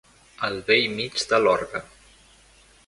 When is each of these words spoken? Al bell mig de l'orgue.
Al 0.47 0.55
bell 0.69 0.87
mig 1.01 1.21
de 1.33 1.41
l'orgue. 1.45 1.85